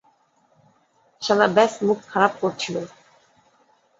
শালা 1.21 1.47
ব্যস 1.55 1.73
মুখ 1.87 1.99
খারাপ 2.11 2.33
করছিল। 2.41 2.75